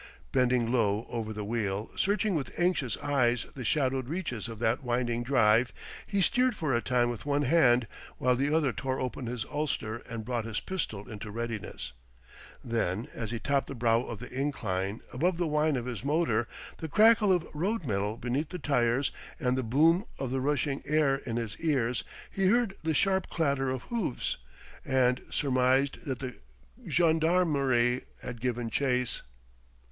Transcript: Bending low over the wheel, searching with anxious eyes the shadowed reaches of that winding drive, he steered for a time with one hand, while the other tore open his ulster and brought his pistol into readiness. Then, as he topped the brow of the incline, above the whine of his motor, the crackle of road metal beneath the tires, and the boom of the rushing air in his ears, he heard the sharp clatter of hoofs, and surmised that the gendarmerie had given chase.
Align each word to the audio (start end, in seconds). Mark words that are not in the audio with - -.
Bending 0.31 0.71
low 0.71 1.05
over 1.11 1.31
the 1.31 1.43
wheel, 1.45 1.91
searching 1.95 2.33
with 2.33 2.57
anxious 2.59 2.97
eyes 2.97 3.45
the 3.53 3.63
shadowed 3.63 4.07
reaches 4.07 4.47
of 4.47 4.57
that 4.57 4.83
winding 4.83 5.21
drive, 5.21 5.71
he 6.07 6.21
steered 6.23 6.55
for 6.55 6.73
a 6.73 6.81
time 6.81 7.11
with 7.11 7.23
one 7.27 7.43
hand, 7.43 7.85
while 8.17 8.35
the 8.35 8.51
other 8.51 8.73
tore 8.73 8.99
open 8.99 9.27
his 9.27 9.45
ulster 9.45 9.97
and 10.09 10.25
brought 10.25 10.43
his 10.45 10.59
pistol 10.59 11.07
into 11.07 11.29
readiness. 11.29 11.91
Then, 12.63 13.09
as 13.13 13.29
he 13.29 13.37
topped 13.37 13.67
the 13.67 13.75
brow 13.75 14.01
of 14.01 14.17
the 14.17 14.31
incline, 14.31 15.01
above 15.13 15.37
the 15.37 15.45
whine 15.45 15.75
of 15.75 15.85
his 15.85 16.03
motor, 16.03 16.47
the 16.79 16.87
crackle 16.89 17.31
of 17.31 17.47
road 17.53 17.85
metal 17.85 18.17
beneath 18.17 18.49
the 18.49 18.57
tires, 18.57 19.11
and 19.39 19.55
the 19.55 19.61
boom 19.61 20.05
of 20.17 20.31
the 20.31 20.41
rushing 20.41 20.81
air 20.83 21.17
in 21.17 21.37
his 21.37 21.55
ears, 21.59 22.03
he 22.31 22.47
heard 22.47 22.73
the 22.81 22.95
sharp 22.95 23.29
clatter 23.29 23.69
of 23.69 23.83
hoofs, 23.83 24.37
and 24.83 25.21
surmised 25.29 26.03
that 26.05 26.17
the 26.17 26.37
gendarmerie 26.89 28.05
had 28.23 28.41
given 28.41 28.67
chase. 28.71 29.21